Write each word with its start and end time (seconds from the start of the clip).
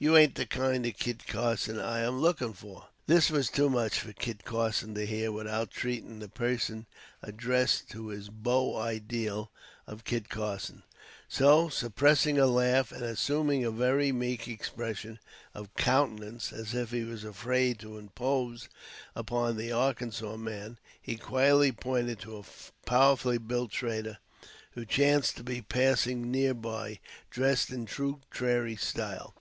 You 0.00 0.16
ain't 0.16 0.34
the 0.36 0.46
kind 0.46 0.86
of 0.86 0.96
Kit 0.96 1.26
Carson 1.28 1.78
I 1.78 2.00
am 2.00 2.20
looking 2.20 2.52
for." 2.52 2.88
This 3.06 3.30
was 3.30 3.48
too 3.48 3.68
much 3.70 3.98
for 3.98 4.12
Kit 4.12 4.44
Carson 4.44 4.94
to 4.94 5.06
hear 5.06 5.30
without 5.32 5.70
treating 5.72 6.18
the 6.18 6.28
person 6.28 6.86
addressed 7.22 7.90
to 7.92 8.08
his 8.08 8.28
beau 8.28 8.76
ideal 8.76 9.52
of 9.88 10.02
Kit 10.04 10.28
Carson, 10.28 10.82
so 11.28 11.68
suppressing 11.68 12.38
a 12.38 12.46
laugh, 12.46 12.90
and 12.92 13.02
assuming 13.04 13.64
a 13.64 13.70
very 13.72 14.10
meek 14.12 14.46
expression 14.48 15.18
of 15.54 15.74
countenance, 15.74 16.52
as 16.52 16.74
if 16.74 16.90
he 16.90 17.02
was 17.04 17.24
afraid 17.24 17.78
to 17.80 17.98
impose 17.98 18.68
upon 19.16 19.56
the 19.56 19.70
Arkansas 19.72 20.36
man, 20.36 20.78
he 21.00 21.16
quietly 21.16 21.70
pointed 21.72 22.18
to 22.20 22.36
a 22.38 22.86
powerfully 22.86 23.38
built 23.38 23.70
trader, 23.72 24.18
who 24.72 24.84
chanced 24.84 25.36
to 25.36 25.44
be 25.44 25.60
passing 25.62 26.30
near 26.32 26.54
by, 26.54 26.98
dressed 27.30 27.70
in 27.70 27.84
true 27.86 28.20
prairie 28.30 28.76
style. 28.76 29.34